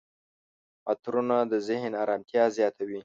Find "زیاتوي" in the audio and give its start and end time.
2.57-2.99